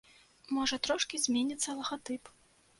[0.57, 2.37] Можа трошкі зменіцца лагатып.